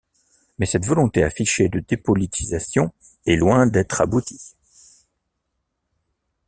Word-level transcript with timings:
Mais 0.57 0.65
cette 0.65 0.87
volonté 0.87 1.23
affichée 1.23 1.69
de 1.69 1.77
dépolitisation 1.79 2.91
est 3.27 3.35
loin 3.35 3.67
d'être 3.67 4.01
aboutie. 4.01 4.55